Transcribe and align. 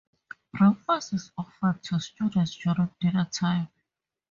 Breakfast 0.51 1.13
is 1.13 1.31
offered 1.37 1.83
to 1.83 1.99
students 1.99 2.55
during 2.55 2.89
dinner 2.99 3.29
time. 3.31 3.67